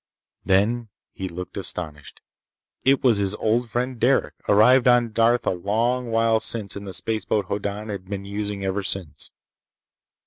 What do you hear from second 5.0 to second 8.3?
Darth a long while since in the spaceboat Hoddan had been